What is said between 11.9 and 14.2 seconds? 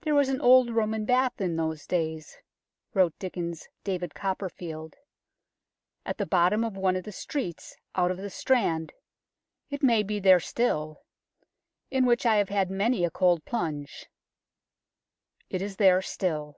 in which I have had many a cold plunge."